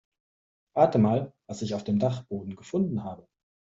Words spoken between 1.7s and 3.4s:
auf dem Dachboden gefunden habe.